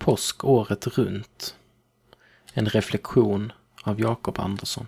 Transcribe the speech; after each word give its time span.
Påsk 0.00 0.44
året 0.44 0.86
runt. 0.86 1.56
En 2.52 2.66
reflektion 2.66 3.52
av 3.82 4.00
Jakob 4.00 4.38
Andersson. 4.38 4.86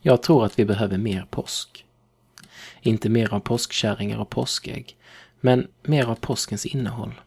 Jag 0.00 0.22
tror 0.22 0.44
att 0.44 0.58
vi 0.58 0.64
behöver 0.64 0.98
mer 0.98 1.26
påsk. 1.30 1.84
Inte 2.80 3.08
mer 3.08 3.34
av 3.34 3.40
påskkärringar 3.40 4.18
och 4.18 4.30
påskägg, 4.30 4.96
men 5.40 5.68
mer 5.82 6.06
av 6.06 6.14
påskens 6.14 6.66
innehåll. 6.66 7.20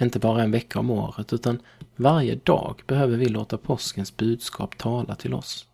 Inte 0.00 0.18
bara 0.18 0.42
en 0.42 0.50
vecka 0.50 0.78
om 0.78 0.90
året, 0.90 1.32
utan 1.32 1.60
varje 1.96 2.34
dag 2.34 2.82
behöver 2.86 3.16
vi 3.16 3.28
låta 3.28 3.58
påskens 3.58 4.16
budskap 4.16 4.78
tala 4.78 5.14
till 5.14 5.34
oss. 5.34 5.66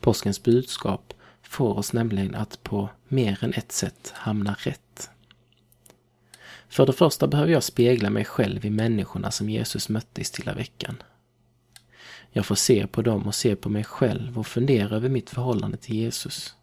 Påskens 0.00 0.42
budskap 0.42 1.14
får 1.42 1.78
oss 1.78 1.92
nämligen 1.92 2.34
att 2.34 2.62
på 2.62 2.88
mer 3.08 3.44
än 3.44 3.52
ett 3.52 3.72
sätt 3.72 4.12
hamna 4.14 4.56
rätt. 4.58 5.10
För 6.72 6.86
det 6.86 6.92
första 6.92 7.26
behöver 7.26 7.52
jag 7.52 7.62
spegla 7.62 8.10
mig 8.10 8.24
själv 8.24 8.64
i 8.64 8.70
människorna 8.70 9.30
som 9.30 9.50
Jesus 9.50 9.88
mötte 9.88 10.20
i 10.20 10.24
Stilla 10.24 10.54
veckan. 10.54 11.02
Jag 12.30 12.46
får 12.46 12.54
se 12.54 12.86
på 12.86 13.02
dem 13.02 13.26
och 13.26 13.34
se 13.34 13.56
på 13.56 13.68
mig 13.68 13.84
själv 13.84 14.38
och 14.38 14.46
fundera 14.46 14.96
över 14.96 15.08
mitt 15.08 15.30
förhållande 15.30 15.76
till 15.76 15.94
Jesus. 15.94 16.54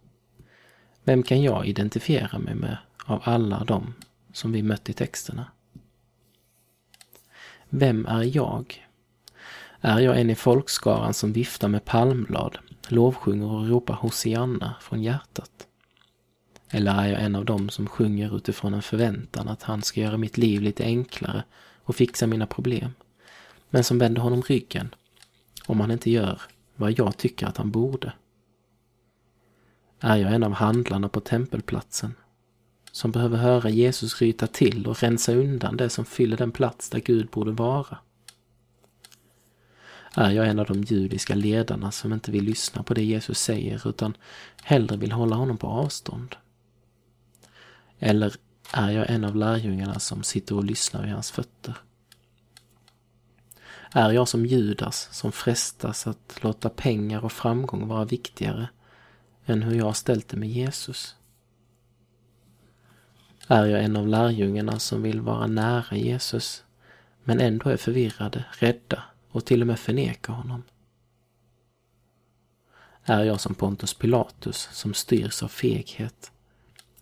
Vem 1.04 1.24
kan 1.24 1.42
jag 1.42 1.68
identifiera 1.68 2.40
mig 2.40 2.56
med 2.56 2.78
av 3.06 3.22
alla 3.24 3.64
dem 3.64 3.94
som 4.34 4.52
vi 4.52 4.64
mött 4.64 4.90
i 4.90 4.94
texterna? 4.94 5.46
Vem 7.70 8.06
är 8.06 8.36
jag? 8.36 8.88
Är 9.82 10.00
jag 10.00 10.20
en 10.20 10.30
i 10.30 10.36
folkskaran 10.36 11.14
som 11.14 11.34
viftar 11.34 11.68
med 11.68 11.86
palmblad, 11.86 12.58
lovsjunger 12.88 13.52
och 13.52 13.68
ropar 13.68 13.94
Hosianna 13.94 14.76
från 14.82 15.04
hjärtat? 15.04 15.69
Eller 16.72 17.02
är 17.02 17.08
jag 17.08 17.22
en 17.22 17.36
av 17.36 17.46
dem 17.46 17.70
som 17.70 17.88
sjunger 17.88 18.38
utifrån 18.38 18.74
en 18.74 18.82
förväntan 18.82 19.48
att 19.48 19.64
han 19.64 19.82
ska 19.82 20.02
göra 20.02 20.18
mitt 20.18 20.38
liv 20.38 20.62
lite 20.62 20.84
enklare 20.84 21.44
och 21.84 21.96
fixa 21.96 22.28
mina 22.28 22.46
problem, 22.46 22.92
men 23.70 23.84
som 23.84 24.00
vänder 24.00 24.22
honom 24.22 24.42
ryggen 24.42 24.96
om 25.66 25.80
han 25.80 25.92
inte 25.92 26.12
gör 26.12 26.42
vad 26.76 27.00
jag 27.00 27.18
tycker 27.18 27.48
att 27.48 27.58
han 27.58 27.72
borde? 27.72 28.14
Är 30.00 30.16
jag 30.16 30.34
en 30.34 30.44
av 30.44 30.54
handlarna 30.54 31.10
på 31.10 31.20
tempelplatsen 31.20 32.16
som 32.92 33.12
behöver 33.12 33.38
höra 33.38 33.70
Jesus 33.70 34.22
ryta 34.22 34.48
till 34.48 34.88
och 34.88 35.02
rensa 35.04 35.34
undan 35.34 35.78
det 35.78 35.90
som 35.90 36.06
fyller 36.06 36.38
den 36.38 36.52
plats 36.52 36.90
där 36.90 37.00
Gud 37.00 37.30
borde 37.30 37.52
vara? 37.52 37.98
Är 40.16 40.32
jag 40.32 40.48
en 40.48 40.60
av 40.60 40.66
de 40.66 40.84
judiska 40.84 41.36
ledarna 41.36 41.92
som 41.92 42.14
inte 42.14 42.32
vill 42.32 42.44
lyssna 42.44 42.84
på 42.84 42.94
det 42.94 43.04
Jesus 43.04 43.40
säger 43.40 43.88
utan 43.88 44.18
hellre 44.64 44.98
vill 44.98 45.12
hålla 45.12 45.36
honom 45.36 45.58
på 45.58 45.68
avstånd? 45.68 46.36
Eller 48.00 48.36
är 48.74 48.92
jag 48.92 49.10
en 49.10 49.24
av 49.24 49.36
lärjungarna 49.36 50.00
som 50.00 50.24
sitter 50.24 50.56
och 50.56 50.64
lyssnar 50.64 51.04
vid 51.04 51.14
hans 51.14 51.32
fötter? 51.32 51.78
Är 53.92 54.12
jag 54.12 54.28
som 54.28 54.46
Judas 54.46 55.10
som 55.12 55.32
frestas 55.32 56.08
att 56.08 56.44
låta 56.44 56.70
pengar 56.70 57.26
och 57.26 57.32
framgång 57.32 57.88
vara 57.88 58.06
viktigare 58.06 58.70
än 59.46 59.64
hur 59.64 59.76
jag 59.76 59.86
har 59.86 59.94
ställt 59.94 60.28
det 60.28 60.38
med 60.38 60.50
Jesus? 60.50 61.16
Är 63.48 63.66
jag 63.66 63.84
en 63.84 63.96
av 63.96 64.08
lärjungarna 64.08 64.80
som 64.80 65.02
vill 65.02 65.22
vara 65.22 65.48
nära 65.48 65.98
Jesus 65.98 66.64
men 67.24 67.40
ändå 67.40 67.70
är 67.70 67.78
förvirrade, 67.78 68.46
rädda 68.52 69.04
och 69.32 69.46
till 69.46 69.62
och 69.62 69.68
med 69.68 69.80
förnekar 69.80 70.34
honom? 70.34 70.64
Är 73.04 73.24
jag 73.24 73.42
som 73.42 73.56
Pontus 73.56 73.94
Pilatus 73.94 74.70
som 74.72 74.94
styrs 74.94 75.44
av 75.44 75.48
feghet? 75.48 76.32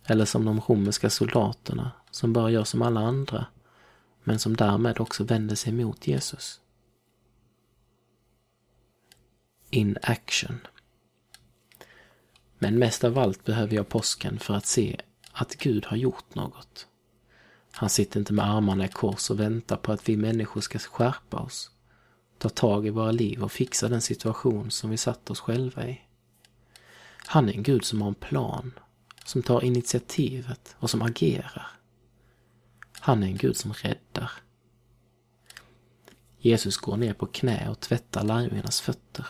Eller 0.08 0.24
som 0.24 0.44
de 0.44 0.60
romerska 0.60 1.10
soldaterna 1.10 1.90
som 2.10 2.32
bara 2.32 2.50
gör 2.50 2.64
som 2.64 2.82
alla 2.82 3.00
andra 3.00 3.46
men 4.24 4.38
som 4.38 4.56
därmed 4.56 5.00
också 5.00 5.24
vänder 5.24 5.56
sig 5.56 5.72
mot 5.72 6.06
Jesus? 6.06 6.60
In 9.70 9.98
action. 10.02 10.60
Men 12.58 12.78
mest 12.78 13.04
av 13.04 13.18
allt 13.18 13.44
behöver 13.44 13.74
jag 13.74 13.88
påsken 13.88 14.38
för 14.38 14.54
att 14.54 14.66
se 14.66 15.00
att 15.32 15.56
Gud 15.56 15.86
har 15.86 15.96
gjort 15.96 16.34
något. 16.34 16.86
Han 17.70 17.90
sitter 17.90 18.20
inte 18.20 18.32
med 18.32 18.50
armarna 18.50 18.84
i 18.84 18.88
kors 18.88 19.30
och 19.30 19.40
väntar 19.40 19.76
på 19.76 19.92
att 19.92 20.08
vi 20.08 20.16
människor 20.16 20.60
ska 20.60 20.78
skärpa 20.78 21.36
oss, 21.36 21.70
ta 22.38 22.48
tag 22.48 22.86
i 22.86 22.90
våra 22.90 23.12
liv 23.12 23.44
och 23.44 23.52
fixa 23.52 23.88
den 23.88 24.00
situation 24.00 24.70
som 24.70 24.90
vi 24.90 24.96
satt 24.96 25.30
oss 25.30 25.40
själva 25.40 25.88
i. 25.88 26.00
Han 27.26 27.48
är 27.48 27.52
en 27.52 27.62
Gud 27.62 27.84
som 27.84 28.02
har 28.02 28.08
en 28.08 28.14
plan, 28.14 28.72
som 29.28 29.42
tar 29.42 29.64
initiativet 29.64 30.76
och 30.78 30.90
som 30.90 31.02
agerar. 31.02 31.66
Han 33.00 33.22
är 33.22 33.26
en 33.26 33.36
Gud 33.36 33.56
som 33.56 33.72
räddar. 33.72 34.30
Jesus 36.38 36.76
går 36.76 36.96
ner 36.96 37.12
på 37.12 37.26
knä 37.26 37.68
och 37.68 37.80
tvättar 37.80 38.24
lärjungarnas 38.24 38.80
fötter. 38.80 39.26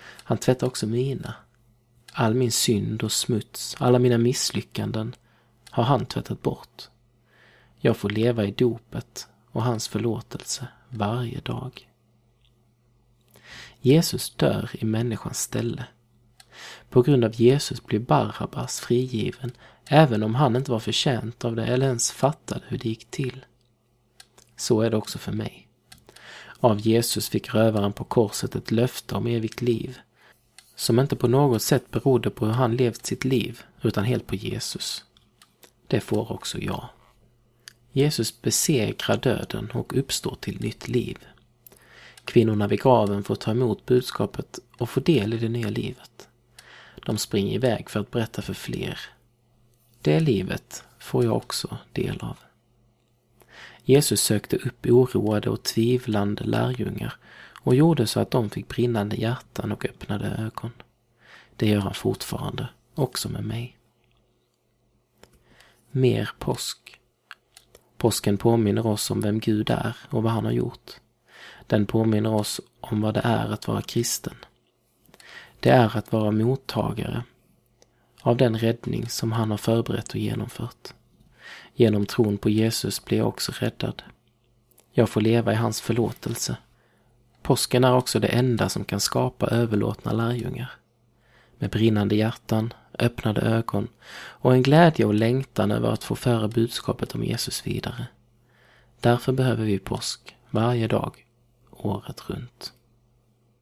Han 0.00 0.38
tvättar 0.38 0.66
också 0.66 0.86
mina 0.86 1.34
All 2.12 2.34
min 2.34 2.52
synd 2.52 3.02
och 3.02 3.12
smuts, 3.12 3.76
alla 3.78 3.98
mina 3.98 4.18
misslyckanden 4.18 5.14
har 5.70 5.84
han 5.84 6.06
tvättat 6.06 6.42
bort. 6.42 6.88
Jag 7.76 7.96
får 7.96 8.10
leva 8.10 8.44
i 8.44 8.50
dopet 8.50 9.28
och 9.50 9.62
hans 9.62 9.88
förlåtelse 9.88 10.68
varje 10.88 11.40
dag. 11.40 11.90
Jesus 13.80 14.30
dör 14.30 14.70
i 14.72 14.84
människans 14.84 15.38
ställe. 15.38 15.86
På 16.90 17.02
grund 17.02 17.24
av 17.24 17.34
Jesus 17.34 17.84
blir 17.84 17.98
Barabbas 17.98 18.80
frigiven 18.80 19.52
även 19.86 20.22
om 20.22 20.34
han 20.34 20.56
inte 20.56 20.70
var 20.70 20.80
förtjänt 20.80 21.44
av 21.44 21.56
det 21.56 21.66
eller 21.66 21.86
ens 21.86 22.12
fattade 22.12 22.62
hur 22.68 22.78
det 22.78 22.88
gick 22.88 23.10
till. 23.10 23.44
Så 24.56 24.80
är 24.80 24.90
det 24.90 24.96
också 24.96 25.18
för 25.18 25.32
mig. 25.32 25.68
Av 26.60 26.80
Jesus 26.80 27.28
fick 27.28 27.54
rövaren 27.54 27.92
på 27.92 28.04
korset 28.04 28.54
ett 28.54 28.70
löfte 28.70 29.14
om 29.14 29.26
evigt 29.26 29.62
liv 29.62 29.98
som 30.78 31.00
inte 31.00 31.16
på 31.16 31.28
något 31.28 31.62
sätt 31.62 31.90
berodde 31.90 32.30
på 32.30 32.46
hur 32.46 32.52
han 32.52 32.76
levt 32.76 33.06
sitt 33.06 33.24
liv, 33.24 33.62
utan 33.82 34.04
helt 34.04 34.26
på 34.26 34.34
Jesus. 34.34 35.04
Det 35.86 36.00
får 36.00 36.32
också 36.32 36.58
jag. 36.58 36.88
Jesus 37.92 38.42
besegrar 38.42 39.16
döden 39.16 39.70
och 39.74 39.96
uppstår 39.96 40.36
till 40.40 40.60
nytt 40.60 40.88
liv. 40.88 41.18
Kvinnorna 42.24 42.66
vid 42.66 42.80
graven 42.80 43.24
får 43.24 43.34
ta 43.34 43.50
emot 43.50 43.86
budskapet 43.86 44.58
och 44.78 44.90
få 44.90 45.00
del 45.00 45.34
i 45.34 45.36
det 45.36 45.48
nya 45.48 45.68
livet. 45.68 46.27
De 47.06 47.18
springer 47.18 47.54
iväg 47.54 47.90
för 47.90 48.00
att 48.00 48.10
berätta 48.10 48.42
för 48.42 48.54
fler. 48.54 49.00
Det 50.02 50.20
livet 50.20 50.84
får 50.98 51.24
jag 51.24 51.36
också 51.36 51.78
del 51.92 52.20
av. 52.20 52.38
Jesus 53.84 54.20
sökte 54.20 54.56
upp 54.56 54.86
oroade 54.86 55.50
och 55.50 55.62
tvivlande 55.62 56.44
lärjungar 56.44 57.14
och 57.60 57.74
gjorde 57.74 58.06
så 58.06 58.20
att 58.20 58.30
de 58.30 58.50
fick 58.50 58.68
brinnande 58.68 59.16
hjärtan 59.16 59.72
och 59.72 59.84
öppnade 59.84 60.26
ögon. 60.26 60.72
Det 61.56 61.68
gör 61.68 61.80
han 61.80 61.94
fortfarande, 61.94 62.68
också 62.94 63.28
med 63.28 63.44
mig. 63.44 63.76
Mer 65.90 66.30
påsk. 66.38 67.00
Påsken 67.96 68.38
påminner 68.38 68.86
oss 68.86 69.10
om 69.10 69.20
vem 69.20 69.40
Gud 69.40 69.70
är 69.70 69.96
och 70.10 70.22
vad 70.22 70.32
han 70.32 70.44
har 70.44 70.52
gjort. 70.52 70.90
Den 71.66 71.86
påminner 71.86 72.34
oss 72.34 72.60
om 72.80 73.00
vad 73.00 73.14
det 73.14 73.20
är 73.24 73.52
att 73.52 73.68
vara 73.68 73.82
kristen. 73.82 74.34
Det 75.60 75.70
är 75.70 75.96
att 75.96 76.12
vara 76.12 76.30
mottagare 76.30 77.22
av 78.20 78.36
den 78.36 78.58
räddning 78.58 79.08
som 79.08 79.32
han 79.32 79.50
har 79.50 79.58
förberett 79.58 80.08
och 80.08 80.16
genomfört. 80.16 80.94
Genom 81.74 82.06
tron 82.06 82.38
på 82.38 82.50
Jesus 82.50 83.04
blir 83.04 83.18
jag 83.18 83.28
också 83.28 83.52
räddad. 83.54 84.02
Jag 84.92 85.08
får 85.08 85.20
leva 85.20 85.52
i 85.52 85.56
hans 85.56 85.80
förlåtelse 85.80 86.56
Påsken 87.48 87.84
är 87.84 87.94
också 87.94 88.20
det 88.20 88.28
enda 88.28 88.68
som 88.68 88.84
kan 88.84 89.00
skapa 89.00 89.46
överlåtna 89.46 90.12
lärjungar. 90.12 90.70
Med 91.58 91.70
brinnande 91.70 92.16
hjärtan, 92.16 92.72
öppnade 92.98 93.40
ögon 93.40 93.88
och 94.14 94.52
en 94.52 94.62
glädje 94.62 95.04
och 95.04 95.14
längtan 95.14 95.70
över 95.70 95.88
att 95.88 96.04
få 96.04 96.16
föra 96.16 96.48
budskapet 96.48 97.14
om 97.14 97.24
Jesus 97.24 97.66
vidare. 97.66 98.06
Därför 99.00 99.32
behöver 99.32 99.64
vi 99.64 99.78
påsk 99.78 100.36
varje 100.50 100.88
dag, 100.88 101.26
året 101.70 102.30
runt. 102.30 102.72